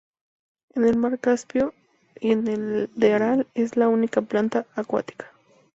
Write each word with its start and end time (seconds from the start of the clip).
En 0.73 0.83
el 0.85 0.97
mar 0.97 1.19
Caspio 1.19 1.75
y 2.19 2.31
en 2.31 2.47
el 2.47 2.89
de 2.95 3.13
Aral 3.13 3.45
es 3.53 3.77
la 3.77 3.87
única 3.87 4.23
planta 4.23 4.65
acuática. 4.73 5.31